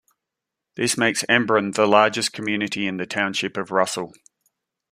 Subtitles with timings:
[0.77, 4.13] This makes Embrun the largest community in the Township of Russell.